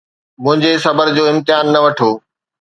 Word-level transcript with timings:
منهنجي 0.43 0.73
صبر 0.85 1.05
جو 1.17 1.23
امتحان 1.31 1.65
نه 1.73 1.79
وٺو 1.83 2.11